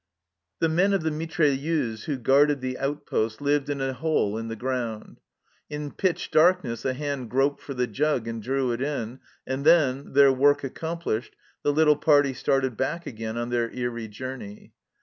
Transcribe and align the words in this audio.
The 0.57 0.67
men 0.67 0.93
of 0.93 1.03
the 1.03 1.11
mitrailleuse 1.11 2.05
who 2.05 2.17
guarded 2.17 2.59
the 2.59 2.79
outpost 2.79 3.39
lived 3.39 3.69
in 3.69 3.79
a 3.81 3.93
hole 3.93 4.35
in 4.35 4.47
the 4.47 4.55
ground. 4.55 5.19
In 5.69 5.91
pitch 5.91 6.31
darkness 6.31 6.83
a 6.85 6.95
hand 6.95 7.29
groped 7.29 7.61
for 7.61 7.75
the 7.75 7.85
jug 7.85 8.27
and 8.27 8.41
drew 8.41 8.71
it 8.71 8.81
in, 8.81 9.19
and 9.45 9.63
then, 9.63 10.13
their 10.13 10.33
work 10.33 10.63
accomplished, 10.63 11.35
the 11.61 11.71
little 11.71 11.97
party 11.97 12.33
started 12.33 12.75
back 12.75 13.05
again 13.05 13.37
on 13.37 13.51
their 13.51 13.69
eerie 13.71 14.07
journey. 14.07 14.73